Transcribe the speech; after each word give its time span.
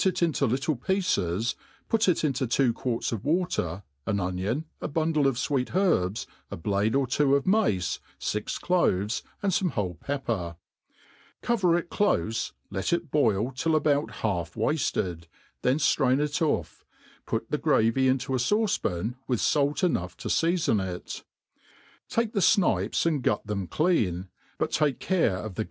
it 0.05 0.23
into 0.23 0.47
little 0.47 0.75
pieces, 0.75 1.53
put 1.87 2.07
it 2.07 2.23
into 2.23 2.47
.two 2.47 2.73
t)uarts 2.73 3.11
of 3.11 3.23
water, 3.23 3.83
an 4.07 4.19
onion, 4.19 4.65
a 4.81 4.87
bundle 4.87 5.27
of 5.27 5.35
fweet 5.35 5.75
herbs, 5.75 6.25
a 6.49 6.57
blade 6.57 6.95
at 6.95 7.07
two 7.11 7.35
of 7.35 7.43
jnaee, 7.43 7.99
fix 8.19 8.57
cloves, 8.57 9.21
and 9.43 9.51
fome 9.51 9.69
whole 9.69 9.93
pepper; 9.93 10.55
coyer 11.43 11.77
it 11.77 11.91
dofe, 11.91 12.51
let 12.71 12.91
it 12.91 13.11
boil 13.11 13.51
till 13.51 13.75
about 13.75 14.09
half 14.25 14.55
wafted, 14.55 15.27
then 15.61 15.77
drain 15.77 16.19
it 16.19 16.31
oiF, 16.41 16.83
put 17.27 17.51
the 17.51 17.59
glravy 17.59 18.07
into 18.07 18.33
a 18.33 18.39
lauce 18.51 18.79
pan, 18.81 19.17
with 19.27 19.39
fait 19.39 19.83
enough 19.83 20.17
to 20.17 20.29
fealbn 20.29 20.83
it; 20.95 21.23
tak^ 22.09 22.33
the 22.33 22.39
Aiipes 22.39 23.05
and 23.05 23.21
gut 23.21 23.45
them 23.45 23.67
clean 23.67 24.29
(but 24.57 24.71
take 24.71 24.99
care 24.99 25.37
of 25.37 25.53
the 25.53 25.59